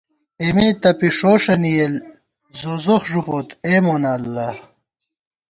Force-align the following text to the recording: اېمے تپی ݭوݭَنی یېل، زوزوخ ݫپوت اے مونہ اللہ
اېمے 0.41 0.67
تپی 0.81 1.09
ݭوݭَنی 1.17 1.71
یېل، 1.77 1.95
زوزوخ 2.59 3.03
ݫپوت 3.11 3.49
اے 3.65 3.73
مونہ 3.83 4.11
اللہ 4.17 4.51